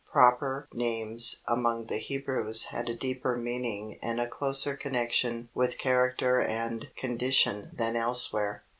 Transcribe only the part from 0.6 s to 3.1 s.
names among the Hebrews had a